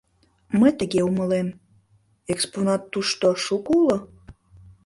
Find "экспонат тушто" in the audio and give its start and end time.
2.31-3.27